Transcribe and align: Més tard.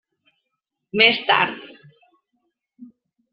Més 1.01 1.19
tard. 1.27 1.61